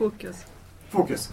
[0.00, 0.46] Fokus.
[0.88, 1.32] Fokus.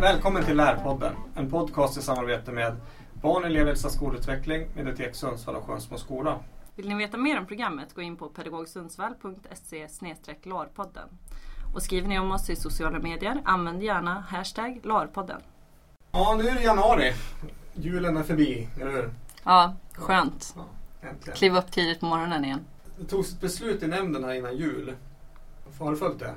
[0.00, 2.76] Välkommen till Lärpodden, en podcast i samarbete med
[3.22, 6.38] Barn och elevhälsa skolutveckling, Mediatek Sundsvall och Sjönsmo skola.
[6.74, 9.88] Vill ni veta mer om programmet gå in på pedagogsundsvall.se
[10.42, 11.08] larpodden.
[11.74, 15.40] Och skriver ni om oss i sociala medier, använd gärna hashtag larpodden.
[16.12, 17.12] Ja, nu är det januari.
[17.74, 19.10] Julen är förbi, eller hur?
[19.44, 20.54] Ja, skönt.
[20.56, 20.64] Ja,
[21.08, 21.36] äntligen.
[21.36, 22.64] Kliva upp tidigt på morgonen igen.
[22.98, 24.94] Det togs ett beslut i nämnden här innan jul.
[25.78, 26.34] Har du följt det?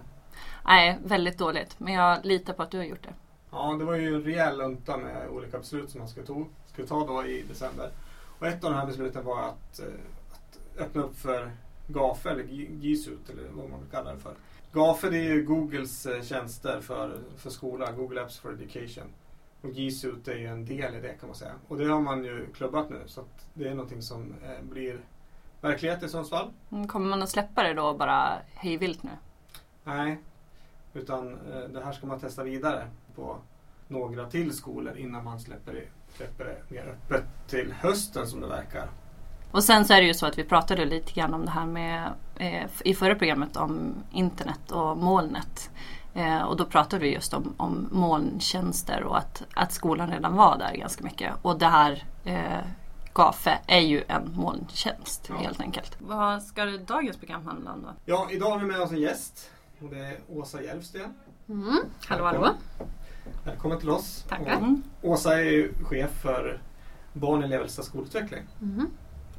[0.65, 1.75] Nej, väldigt dåligt.
[1.79, 3.13] Men jag litar på att du har gjort det.
[3.51, 6.87] Ja, det var ju en rejäl lunta med olika beslut som man skulle ta, skulle
[6.87, 7.89] ta då i december.
[8.39, 9.85] Och ett av de här besluten var att, eh,
[10.31, 11.51] att öppna upp för
[11.87, 14.33] GAFE eller GISUT eller vad man vill kalla det för.
[14.71, 19.05] GAFE det är ju Googles eh, tjänster för, för skola, Google Apps for Education.
[19.61, 21.51] Och GISUT är ju en del i det kan man säga.
[21.67, 23.23] Och det har man ju klubbat nu så
[23.53, 24.99] det är någonting som eh, blir
[25.61, 26.51] verklighet i Sundsvall.
[26.71, 29.11] Mm, Kommer man att släppa det då bara hejvilt nu?
[29.83, 30.19] Nej,
[30.93, 33.37] utan eh, det här ska man testa vidare på
[33.87, 38.47] några till skolor innan man släpper det, släpper det mer öppet till hösten som det
[38.47, 38.89] verkar.
[39.51, 41.65] Och sen så är det ju så att vi pratade lite grann om det här
[41.65, 45.69] med eh, i förra programmet om internet och molnet.
[46.19, 50.57] Eh, och då pratade vi just om, om molntjänster och att, att skolan redan var
[50.57, 51.33] där ganska mycket.
[51.41, 52.59] Och det här eh,
[53.13, 55.35] GAFE är ju en molntjänst Ja.
[55.37, 55.97] helt enkelt.
[55.99, 57.89] Vad ska dagens program handla om då?
[58.05, 59.49] Ja, idag har vi med oss en gäst
[59.81, 61.13] och det är Åsa Hjelfsten.
[61.49, 61.77] Mm.
[62.07, 62.49] Hallå hallå.
[63.45, 63.79] Välkommen.
[63.79, 64.25] Till oss.
[64.29, 64.75] Tackar.
[65.01, 65.09] Och.
[65.09, 66.61] Åsa är ju chef för
[67.13, 68.43] Barn och elevhälsa skolutveckling.
[68.61, 68.87] Mm.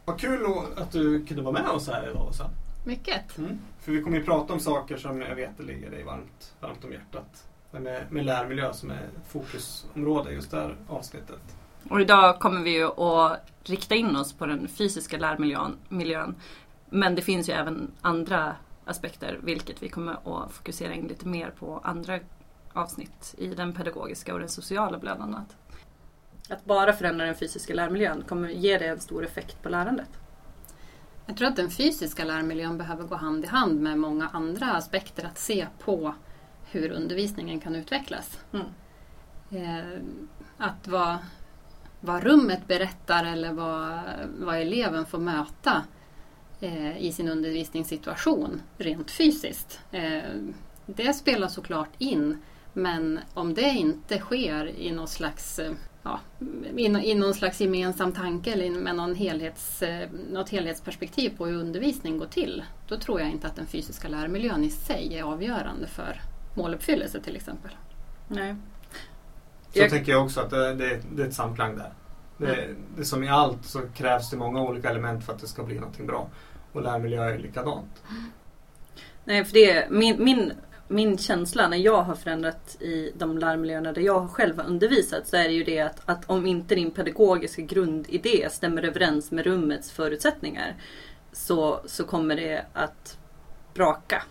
[0.05, 2.51] Vad kul att du kunde vara med oss här idag Åsa.
[2.85, 3.33] Mycket.
[3.81, 6.93] För vi kommer ju prata om saker som jag vet ligger dig varmt, varmt om
[6.93, 7.49] hjärtat.
[7.71, 11.41] Det med, med lärmiljö som är fokusområde just det här avsnittet.
[11.89, 15.77] Och idag kommer vi ju att rikta in oss på den fysiska lärmiljön.
[15.89, 16.35] Miljön.
[16.91, 21.51] Men det finns ju även andra aspekter, vilket vi kommer att fokusera in lite mer
[21.51, 22.19] på andra
[22.73, 25.57] avsnitt i den pedagogiska och den sociala bland annat.
[26.51, 30.20] Att bara förändra den fysiska lärmiljön kommer ge det en stor effekt på lärandet.
[31.27, 35.27] Jag tror att den fysiska lärmiljön behöver gå hand i hand med många andra aspekter
[35.27, 36.15] att se på
[36.71, 38.39] hur undervisningen kan utvecklas.
[38.53, 38.67] Mm.
[39.51, 40.01] Eh,
[40.59, 41.19] att vad,
[42.01, 44.01] vad rummet berättar eller vad,
[44.39, 45.85] vad eleven får möta
[46.61, 49.81] eh, i sin undervisningssituation rent fysiskt.
[49.91, 50.23] Eh,
[50.87, 52.39] det spelar såklart in
[52.73, 55.61] men om det inte sker i någon slags,
[56.03, 56.21] ja,
[56.77, 61.47] i, nå- i någon slags gemensam tanke eller med någon helhets, eh, något helhetsperspektiv på
[61.47, 65.23] hur undervisning går till då tror jag inte att den fysiska lärmiljön i sig är
[65.23, 66.21] avgörande för
[66.55, 67.71] måluppfyllelse till exempel.
[68.29, 68.55] Nej.
[69.73, 71.93] Så Jag- tänker jag också att det, det, det är ett samklang där.
[72.39, 75.63] Det, det som i allt så krävs det många olika element för att det ska
[75.63, 76.29] bli någonting bra.
[76.73, 78.03] Och lärmiljö är likadant.
[79.25, 80.53] Nej, för det min, min,
[80.91, 85.37] min känsla när jag har förändrat i de lärmiljöerna där jag själv har undervisat så
[85.37, 89.91] är det ju det att, att om inte din pedagogiska grundidé stämmer överens med rummets
[89.93, 90.75] förutsättningar
[91.33, 93.19] så, så kommer det att
[93.75, 94.23] braka.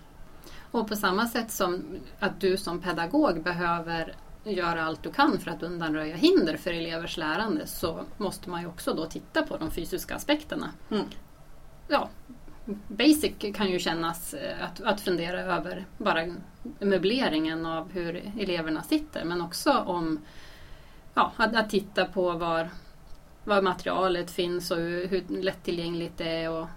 [0.71, 1.83] Och på samma sätt som
[2.19, 7.17] att du som pedagog behöver göra allt du kan för att undanröja hinder för elevers
[7.17, 10.71] lärande så måste man ju också då titta på de fysiska aspekterna.
[10.91, 11.05] Mm.
[11.87, 12.09] Ja,
[12.87, 16.25] basic kan ju kännas eh, att, att fundera över bara
[16.79, 20.19] möbleringen av hur eleverna sitter men också om
[21.13, 22.69] ja, att, att titta på var,
[23.43, 26.51] var materialet finns och hur, hur lättillgängligt det är.
[26.51, 26.67] Och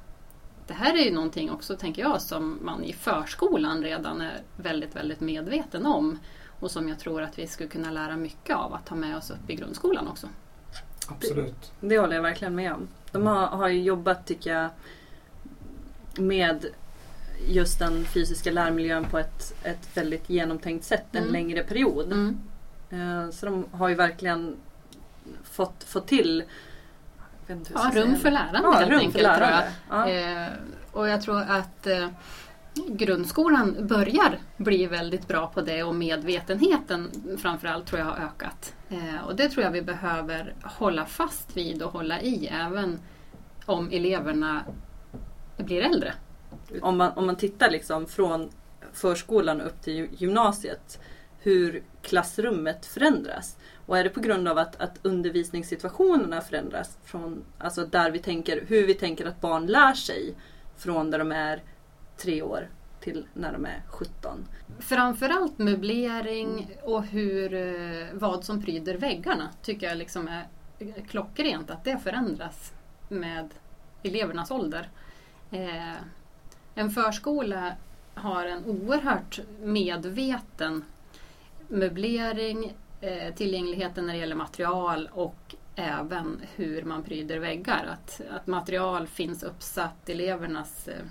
[0.67, 4.97] det här är ju någonting också, tänker jag, som man i förskolan redan är väldigt,
[4.97, 6.19] väldigt medveten om
[6.61, 9.31] och som jag tror att vi skulle kunna lära mycket av att ta med oss
[9.31, 10.29] upp i grundskolan också.
[11.09, 11.73] Absolut.
[11.81, 12.89] Det håller jag verkligen med om.
[13.13, 14.71] De har, har ju jobbat, tycker jag,
[16.19, 16.67] med
[17.49, 21.33] just den fysiska lärmiljön på ett, ett väldigt genomtänkt sätt en Mm.
[21.33, 22.13] längre period.
[22.13, 22.39] Mm.
[22.91, 24.57] Eh, Så de har ju verkligen
[25.45, 26.45] fått, fått till
[27.75, 29.13] Ja, rum för lärande ja, helt rum enkelt.
[29.13, 29.51] för tror jag.
[29.51, 29.73] lärande.
[29.91, 30.09] Ja.
[30.09, 30.49] Eh,
[30.93, 32.09] och jag tror att eh,
[32.89, 37.11] grundskolan börjar bli väldigt bra på det och medvetenheten
[37.43, 38.75] framförallt tror jag har ökat.
[38.89, 42.99] Eh, och det tror jag vi behöver hålla fast vid och hålla i även
[43.67, 44.63] om eleverna
[45.63, 46.15] blir äldre.
[46.83, 48.51] Om, man, om man tittar liksom från
[48.93, 51.01] förskolan upp till gy- gymnasiet
[51.39, 53.57] hur klassrummet förändras.
[53.87, 58.65] Och är det på grund av att, att undervisningssituationerna förändras från alltså där vi tänker,
[58.69, 60.35] hur vi tänker att barn lär sig
[60.77, 61.63] från där de är
[62.17, 62.69] tre år
[63.01, 64.45] till när de är 17.
[64.79, 70.47] Framförallt möblering och hur, eh, vad som pryder väggarna tycker jag liksom är
[71.09, 72.73] klockrent att det förändras
[73.09, 73.49] med
[74.03, 74.89] elevernas ålder.
[75.53, 75.97] Eh,
[76.75, 77.73] en förskola
[78.15, 80.85] har en oerhört medveten
[81.69, 87.87] möblering, eh, tillgängligheten när det gäller material och även hur man pryder väggar.
[87.93, 91.05] Att, att material finns uppsatt, elevernas eh,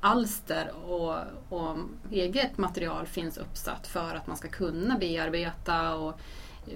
[0.00, 1.16] alster och,
[1.48, 1.76] och
[2.10, 6.20] eget material finns uppsatt för att man ska kunna bearbeta och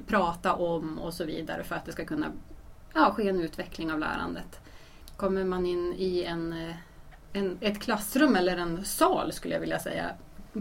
[0.06, 2.32] prata om och så vidare för att det ska kunna
[2.94, 4.61] ja, ske en utveckling av lärandet.
[5.16, 6.75] Kommer man in i en, eh,
[7.32, 10.10] en, ett klassrum eller en sal skulle jag vilja säga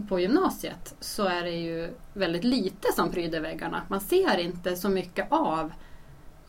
[0.08, 3.82] på gymnasiet så är det ju väldigt lite som pryder väggarna.
[3.88, 5.72] Man ser inte så mycket av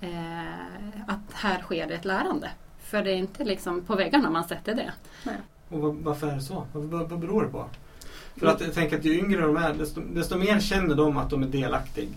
[0.01, 2.49] eh, att här sker ett lärande.
[2.79, 4.93] För det är inte liksom på väggarna man sätter det.
[5.23, 5.35] Nej.
[5.69, 6.67] Och varför är det så?
[6.73, 7.65] Vad, vad, vad beror det på?
[8.35, 11.29] För att jag tänker att ju yngre de är desto, desto mer känner de att
[11.29, 12.09] de är delaktiga.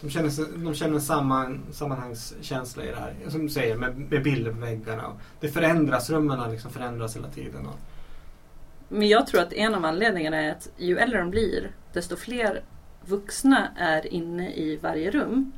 [0.00, 3.14] De känner, de känner en samman, sammanhangskänsla i det här.
[3.28, 5.06] Som du säger med, med bilder på väggarna.
[5.06, 7.66] Och det förändras, rummen liksom förändras hela tiden.
[7.66, 7.78] Och,
[8.88, 12.62] Men jag tror att en av anledningarna är att ju äldre de blir desto fler
[13.06, 15.52] vuxna är inne i varje rum.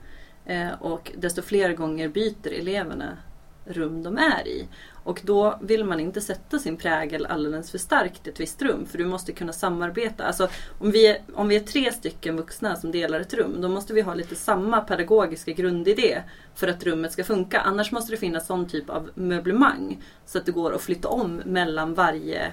[0.45, 3.19] Eh, och desto fler gånger byter eleverna
[3.65, 4.69] rum de är i.
[5.05, 8.87] Och då vill man inte sätta sin prägel alldeles för starkt i ett visst rum
[8.87, 10.25] för du måste kunna samarbeta.
[10.25, 10.49] Alltså,
[10.79, 13.95] om, vi är, om vi är tre stycken vuxna som delar ett rum då måste
[13.95, 16.23] vi ha lite samma pedagogiska grundidé
[16.55, 17.61] för att rummet ska funka.
[17.61, 21.43] Annars måste det finnas sån typ av möblemang så att det går att flytta om
[21.45, 22.53] mellan varje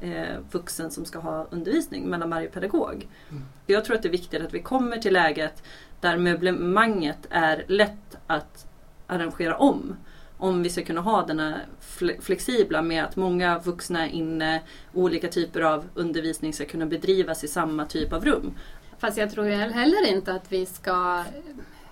[0.00, 3.08] eh, vuxen som ska ha undervisning, mellan varje pedagog.
[3.30, 3.42] Mm.
[3.66, 5.62] Jag tror att det är viktigt att vi kommer till läget
[6.00, 8.66] där möblemanget är lätt att
[9.06, 9.96] arrangera om.
[10.42, 14.60] Om vi ska kunna ha den här fle- flexibla med att många vuxna inne,
[14.94, 18.52] olika typer av undervisning ska kunna bedrivas i samma typ av rum.
[18.98, 21.24] Fast jag tror heller inte att vi ska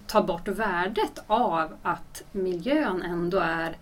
[0.06, 3.76] ta bort värdet av att miljön ändå är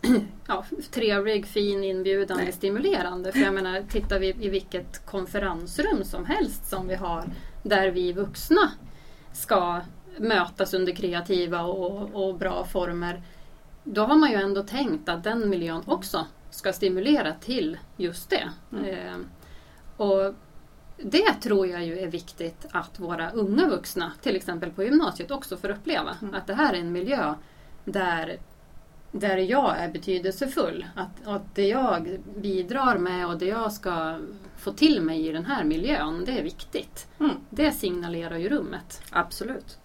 [0.46, 2.52] ja, trevlig, fin, inbjudande, Nej.
[2.52, 3.32] stimulerande.
[3.32, 7.24] För jag menar, tittar vi i vilket konferensrum som helst som vi har
[7.62, 8.70] där vi vuxna
[9.32, 9.80] ska
[10.18, 13.22] mötas under kreativa och, och bra former.
[13.92, 18.50] Då har man ju ändå tänkt att den miljön också ska stimulera till just det.
[18.72, 18.84] Mm.
[18.84, 19.16] Eh,
[19.96, 20.34] och
[20.96, 25.56] det tror jag ju är viktigt att våra unga vuxna, till exempel på gymnasiet, också
[25.56, 26.16] får uppleva.
[26.22, 26.34] Mm.
[26.34, 27.34] Att det här är en miljö
[27.84, 28.38] där,
[29.12, 30.86] där jag är betydelsefull.
[30.94, 34.18] Att, att det jag bidrar med och det jag ska
[34.56, 37.08] få till mig i den här miljön, det är viktigt.
[37.20, 37.36] Mm.
[37.50, 39.02] Det signalerar ju rummet.
[39.10, 39.78] Absolut.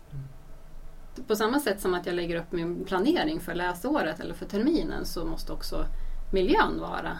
[1.27, 5.05] På samma sätt som att jag lägger upp min planering för läsåret eller för terminen
[5.05, 5.85] så måste också
[6.31, 7.17] miljön vara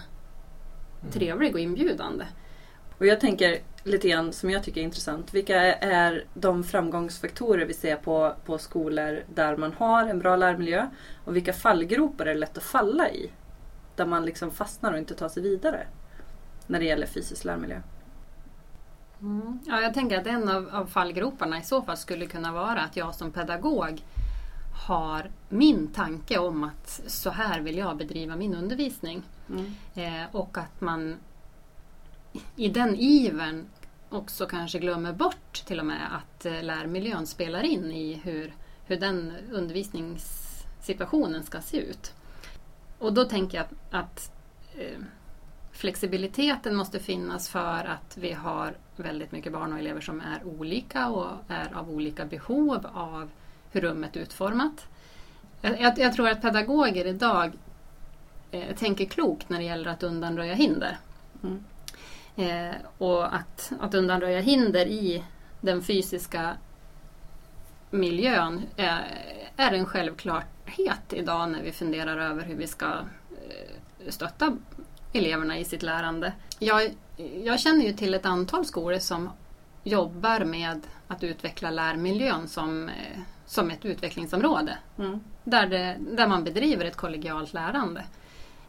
[1.12, 2.26] trevlig och inbjudande.
[2.98, 5.34] Och jag tänker lite grann som jag tycker är intressant.
[5.34, 10.88] Vilka är de framgångsfaktorer vi ser på, på skolor där man har en bra lärmiljö?
[11.26, 13.32] Och vilka fallgropar är det lätt att falla i?
[13.96, 15.88] Där man liksom fastnar och inte tar sig vidare.
[16.68, 17.82] När det gäller fysisk lärmiljö.
[19.24, 19.60] Mm.
[19.66, 22.98] Ja, jag tänker att en av, av fallgroparna i så fall skulle kunna vara att
[22.98, 24.04] jag som pedagog
[24.88, 29.24] har min tanke om att så här vill jag bedriva min undervisning.
[29.50, 29.74] Mm.
[29.96, 31.18] Eh, och att man
[32.56, 33.66] i den ivern
[34.10, 38.54] också kanske glömmer bort till och med att eh, lärmiljön spelar in i hur,
[38.86, 42.14] hur den undervisningssituationen ska se ut.
[43.00, 44.32] Och då tänker jag att, att
[44.74, 45.00] eh,
[45.72, 51.10] flexibiliteten måste finnas för att vi har väldigt mycket barn och elever som är olika
[51.10, 53.30] och är av olika behov av
[53.72, 54.88] hur rummet är utformat.
[55.62, 57.54] Jag, jag, tror att pedagoger idag
[58.52, 60.98] eh, tänker klokt när det gäller att undanröja hinder.
[61.44, 61.64] Mm.
[62.36, 65.24] Eh, och att, att undanröja hinder i
[65.62, 66.58] den fysiska
[67.90, 68.98] miljön eh,
[69.56, 74.58] är en självklarhet idag när vi funderar över hur vi ska eh, stötta
[75.14, 76.34] eleverna i sitt lärande.
[76.60, 76.92] Jag,
[77.44, 79.30] jag känner ju till ett antal skolor som
[79.84, 85.20] jobbar med att utveckla lärmiljön som, eh, som ett utvecklingsområde Mm.
[85.44, 88.06] där, det, där man bedriver ett kollegialt lärande.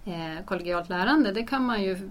[0.04, 2.10] Eh, kollegialt lärande det kan man ju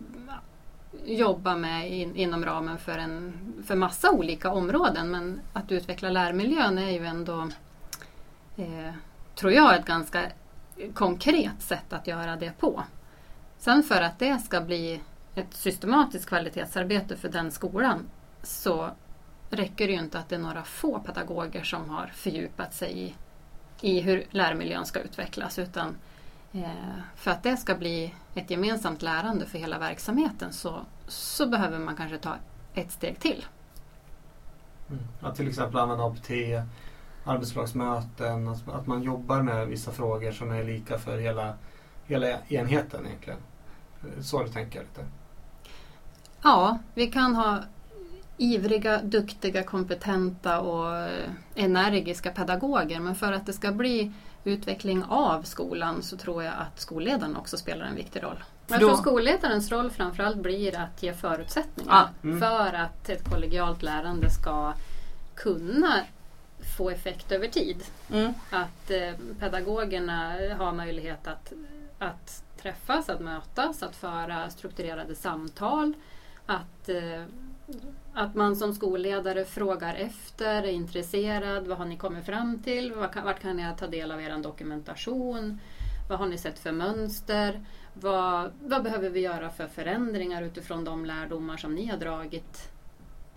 [1.06, 3.34] jobba med in, inom ramen för, en,
[3.68, 7.50] för massa olika områden men att utveckla lärmiljön är ju ändå,
[8.58, 8.94] eh,
[9.36, 10.22] tror jag, ett ganska
[10.94, 12.84] konkret sätt att göra det på.
[13.64, 15.02] Sen för att det ska bli
[15.36, 18.10] ett systematiskt kvalitetsarbete för den skolan
[18.42, 18.90] så
[19.50, 23.16] räcker det ju inte att det är några få pedagoger som har fördjupat sig i,
[23.82, 25.96] i hur lärmiljön ska utvecklas utan
[26.54, 26.70] eh,
[27.16, 31.96] för att det ska bli ett gemensamt lärande för hela verksamheten så, så behöver man
[31.96, 32.36] kanske ta
[32.74, 33.46] ett steg till.
[34.90, 35.04] Mm.
[35.22, 36.30] Att till exempel använda APT,
[37.26, 41.54] arbetslagsmöten, att, att man jobbar med vissa frågor som är lika för hela,
[42.06, 43.40] hela enheten egentligen.
[44.22, 45.06] Så du tänker lite?
[46.42, 47.60] Ja, vi kan ha
[48.38, 53.00] ivriga, duktiga, kompetenta och eh, energiska pedagoger.
[53.00, 54.12] Men för att det ska bli
[54.44, 58.44] utveckling av skolan så tror jag att skolledaren också spelar en viktig roll.
[58.68, 62.40] Jag tror skolledarens roll framförallt blir att ge förutsättningar Ah, mm.
[62.40, 64.74] för att ett kollegialt lärande ska
[65.36, 66.00] kunna
[66.78, 67.84] få effekt över tid.
[68.12, 68.34] Mm.
[68.50, 71.54] Att eh, pedagogerna har möjlighet att,
[72.00, 75.94] att träffas, att mötas, att föra strukturerade samtal.
[76.46, 77.24] Att, eh,
[78.14, 82.94] att man som skolledare frågar efter, är intresserad, vad har ni kommit fram till?
[82.94, 85.60] Vart kan, vart kan jag ta del av er dokumentation?
[86.10, 87.66] Vad har ni sett för mönster?
[87.94, 92.70] Vad, vad behöver vi göra för förändringar utifrån de lärdomar som ni har dragit?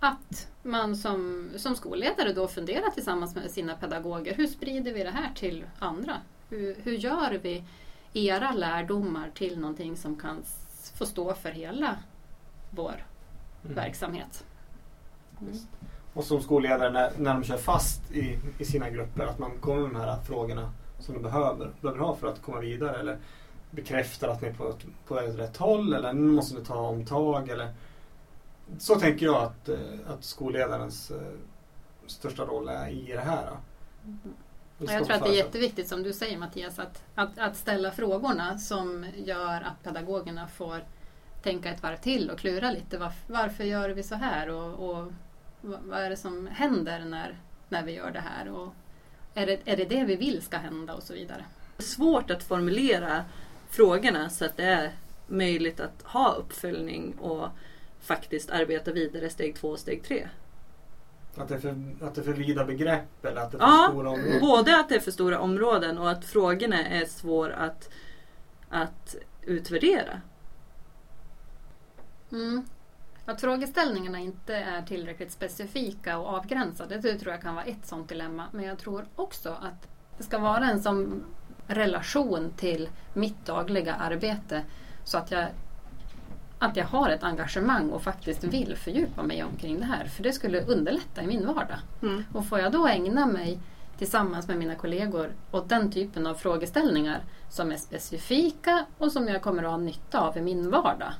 [0.00, 4.34] Att man som, som skolledare då funderar tillsammans med sina pedagoger.
[4.34, 6.16] Hur sprider vi det här till andra?
[6.50, 7.64] Hur, hur gör vi
[8.16, 10.42] era lärdomar till någonting som kan
[10.94, 11.96] få stå för hela
[12.70, 13.04] vår
[13.64, 13.74] Mm.
[13.76, 14.44] verksamhet?
[15.38, 15.66] Visst.
[16.14, 19.88] Och som skolledare när, när de kör fast i, i sina grupper att man kommer
[19.88, 23.18] med de här frågorna som de behöver, behöver ha för att komma vidare eller
[23.70, 27.48] bekräftar att ni är på, ett- på rätt håll eller nu måste ni ta omtag
[27.48, 27.74] eller
[28.78, 31.16] så tänker jag att, eh, att skolledarens eh,
[32.06, 33.50] största roll är i det här.
[34.02, 34.30] Det
[34.78, 38.58] Jag tror att det är jätteviktigt som du säger Mattias att, att, att ställa frågorna
[38.58, 40.84] som gör att pedagogerna får
[41.42, 42.98] tänka ett varv till och klura lite.
[42.98, 45.12] Varför, varför gör vi så här och, och
[45.60, 47.36] vad är det som händer när,
[47.68, 48.52] när vi gör det här?
[48.52, 48.74] Och
[49.34, 51.44] är, det, är det det vi vill ska hända och så vidare.
[51.78, 53.24] svårt att formulera
[53.70, 54.92] frågorna så att det är
[55.26, 57.48] möjligt att ha uppföljning och
[58.00, 60.28] faktiskt arbeta vidare steg två och steg tre.
[61.36, 61.68] Att det, för,
[62.00, 64.40] att det är för vida begrepp eller att det är för Ja, stora områden.
[64.40, 67.90] både att det är för stora områden och att frågorna är svåra att,
[68.68, 70.20] att utvärdera.
[72.32, 72.64] Mm.
[73.24, 78.08] Att frågeställningarna inte är tillräckligt specifika och avgränsade, det tror jag kan vara ett sådant
[78.08, 78.44] dilemma.
[78.52, 79.88] Men jag tror också att
[80.18, 81.24] det ska vara en sån
[81.66, 84.62] relation till mitt dagliga arbete
[85.04, 85.48] så att jag,
[86.58, 90.04] att jag har ett engagemang och faktiskt vill fördjupa mig omkring det här.
[90.04, 91.78] För det skulle underlätta i min vardag.
[92.02, 92.24] Mm.
[92.32, 93.58] Och får jag då ägna mig
[93.98, 99.42] tillsammans med mina kollegor åt den typen av frågeställningar som är specifika och som jag
[99.42, 101.12] kommer att ha nytta av i min vardag.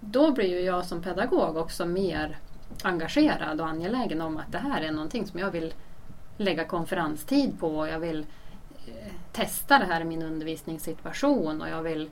[0.00, 2.38] Då blir ju jag som pedagog också mer
[2.82, 5.74] engagerad och angelägen om att det här är någonting som jag vill
[6.36, 7.78] lägga konferenstid på.
[7.78, 8.26] och Jag vill
[8.86, 12.10] eh, testa det här i min undervisningssituation och jag vill,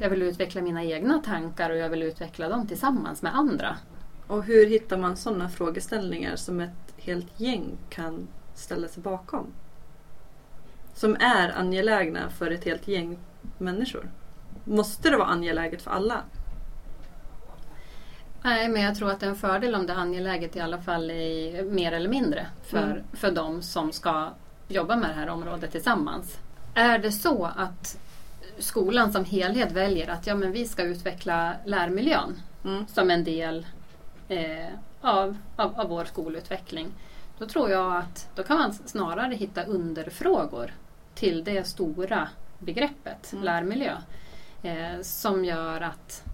[0.00, 3.76] jag vill utveckla mina egna tankar och jag vill utveckla dem tillsammans med andra.
[4.26, 9.46] Och hur hittar man sådana frågeställningar som ett helt gäng kan ställa sig bakom?
[10.94, 13.18] Som är angelägna för ett helt gäng
[13.58, 14.10] människor.
[14.64, 16.22] Måste det vara angeläget för alla?
[18.42, 20.78] Nej, men jag tror att det är en fördel om det är angeläget i alla
[20.80, 23.02] fall i mer eller mindre för, Mm.
[23.12, 24.28] för de som ska
[24.68, 26.38] jobba med det här området tillsammans.
[26.74, 27.98] Är det så att
[28.58, 32.86] skolan som helhet väljer att ja, men vi ska utveckla lärmiljön Mm.
[32.86, 33.66] som en del
[34.28, 34.68] eh,
[35.00, 36.86] av, av, av vår skolutveckling.
[37.38, 40.74] Då tror jag att då kan man snarare hitta underfrågor
[41.14, 42.28] till det stora
[42.58, 43.44] begreppet Mm.
[43.44, 43.96] lärmiljö.
[44.62, 46.24] Eh, som gör att,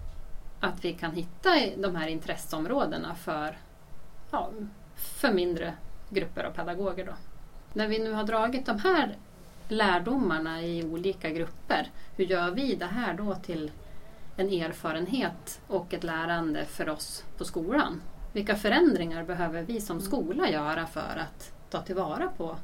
[0.59, 3.57] att vi kan hitta de här intresseområdena för,
[4.31, 4.49] ja,
[4.95, 5.73] för mindre
[6.09, 7.05] grupper av pedagoger.
[7.05, 7.13] Då.
[7.73, 9.15] När vi nu har dragit de här
[9.67, 13.71] lärdomarna i olika grupper, hur gör vi det här då till
[14.35, 18.01] en erfarenhet och ett lärande för oss på skolan?
[18.33, 22.55] Vilka förändringar behöver vi som skola göra för att ta tillvara på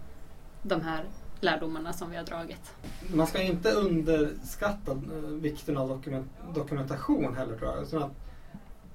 [0.61, 1.05] de här
[1.39, 2.71] lärdomarna som vi har dragit?
[3.13, 8.09] Man ska inte underskatta eh, vikten av dokument, dokumentation heller tror jag.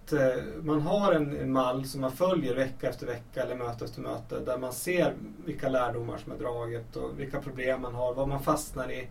[0.08, 3.84] Att eh, man har en, en mall som man följer vecka efter vecka eller möte
[3.84, 8.14] efter möte där man ser vilka lärdomar som är draget och vilka problem man har,
[8.14, 9.08] vad man fastnar i,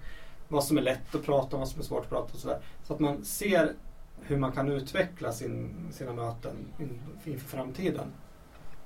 [0.48, 2.39] vad som är lätt att prata om, vad som är svårt att prata om och
[2.39, 2.60] sådär.
[2.84, 3.74] Så att man ser
[4.22, 8.08] hur man kan utveckla sin, sina möten in, inför framtiden.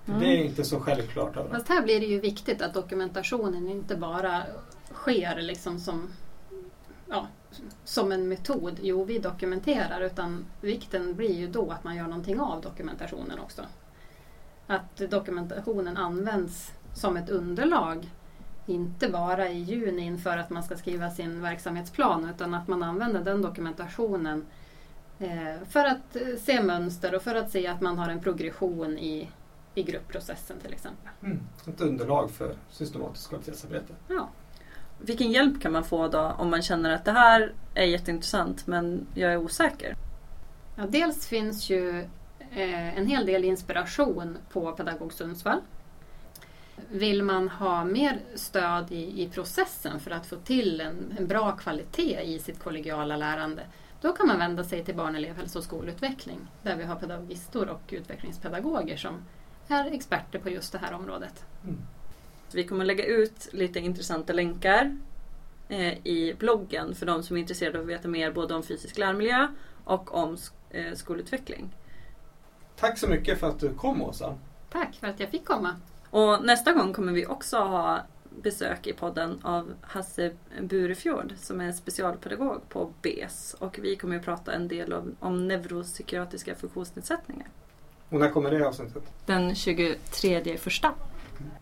[0.06, 0.20] Mm.
[0.20, 1.52] Det är inte så självklart överallt.
[1.52, 4.44] Fast här blir det ju viktigt att dokumentationen inte bara
[4.94, 6.10] sker liksom som,
[7.10, 7.28] ja,
[7.84, 8.80] som en metod.
[8.82, 13.62] Jo, vi dokumenterar utan vikten blir ju då att man gör någonting av dokumentationen också.
[14.68, 18.10] Att dokumentationen används som ett underlag
[18.66, 23.24] inte bara i juni inför att man ska skriva sin verksamhetsplan utan att man använder
[23.24, 24.46] den dokumentationen
[25.20, 28.98] eh, för att eh, se mönster och för att se att man har en progression
[28.98, 29.30] i,
[29.76, 31.10] i gruppprocessen till exempel.
[31.24, 31.40] Mm.
[31.68, 33.94] Ett underlag för systematiskt kvalitetsarbete.
[34.08, 34.30] Ja.
[35.02, 39.08] Vilken hjälp kan man få då om man känner att det här är jätteintressant men
[39.14, 39.96] jag är osäker?
[40.76, 42.00] Ja, dels finns ju
[42.52, 45.60] eh, en hel del inspiration på Pedagog Sundsvall.
[46.90, 51.52] Vill man ha mer stöd i, i processen för att få till en, en bra
[51.52, 53.64] kvalitet i sitt kollegiala lärande
[54.02, 57.82] då kan man vända sig till barn, elevhälsa och skolutveckling där vi har pedagogistor och
[57.90, 59.24] utvecklingspedagoger som
[59.68, 61.46] är experter på just det här området.
[61.64, 61.82] Mm.
[62.56, 64.98] Vi kommer lägga ut lite intressanta länkar
[65.70, 68.98] eh, i bloggen för de som är intresserade av att veta mer både om fysisk
[68.98, 69.48] lärmiljö
[69.84, 71.70] och om sk- eh, skolutveckling.
[72.76, 74.38] Tack så mycket för att du kom Åsa.
[74.72, 75.76] Tack för att jag fick komma.
[76.10, 78.02] Och nästa gång kommer vi också ha
[78.42, 80.32] besök i podden av Hasse
[80.62, 85.48] Burefjord som är specialpedagog på BES och vi kommer att prata en del om, om
[85.48, 87.48] neuropsykiatriska funktionsnedsättningar.
[88.10, 89.04] Och när kommer det avsnittet?
[89.26, 90.94] Den 23 första.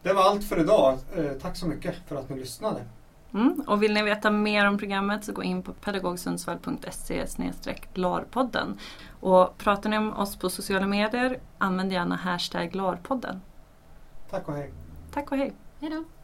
[0.03, 0.97] Det var allt för idag.
[1.15, 2.85] Eh, tack så mycket för att ni lyssnade.
[3.33, 3.63] Mm.
[3.67, 7.25] Och vill ni veta mer om programmet så gå in på pedagogsundsvall.se
[7.93, 8.77] larpodden.
[9.19, 13.41] Och pratar ni om oss på sociala medier, använd gärna hashtag larpodden.
[14.29, 14.71] Tack och hej.
[15.13, 15.53] Tack och hej!
[15.79, 16.18] Hej då!